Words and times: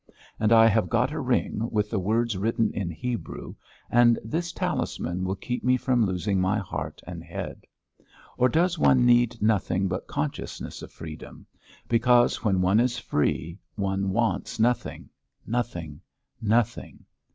And 0.39 0.51
I 0.51 0.65
have 0.65 0.89
got 0.89 1.11
a 1.11 1.19
ring 1.19 1.69
with 1.71 1.91
the 1.91 1.99
words 1.99 2.35
written 2.35 2.71
in 2.73 2.89
Hebrew, 2.89 3.53
and 3.87 4.17
this 4.25 4.51
talisman 4.51 5.23
will 5.23 5.35
keep 5.35 5.63
me 5.63 5.77
from 5.77 6.07
losing 6.07 6.41
my 6.41 6.57
heart 6.57 7.03
and 7.05 7.23
head. 7.23 7.65
Or 8.35 8.49
does 8.49 8.79
one 8.79 9.05
need 9.05 9.39
nothing 9.43 9.87
but 9.87 10.07
consciousness 10.07 10.81
of 10.81 10.91
freedom, 10.91 11.45
because, 11.87 12.43
when 12.43 12.61
one 12.61 12.79
is 12.79 12.97
free, 12.97 13.59
one 13.75 14.09
wants 14.09 14.59
nothing, 14.59 15.07
nothing, 15.45 16.01
nothing. 16.41 17.05